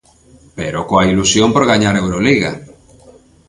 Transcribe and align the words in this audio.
Pero 0.57 0.85
coa 0.89 1.07
ilusión 1.11 1.49
por 1.51 1.63
gañar 1.71 1.93
a 1.95 2.01
Euroliga. 2.03 2.51